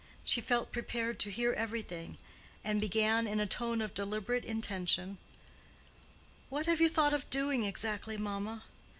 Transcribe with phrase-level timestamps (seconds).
[0.23, 2.17] She felt prepared to hear everything,
[2.63, 5.19] and began in a tone of deliberate intention,
[6.49, 8.63] "What have you thought of doing, exactly, mamma?"